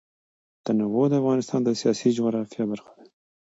[0.65, 3.05] تنوع د افغانستان د سیاسي جغرافیه برخه ده.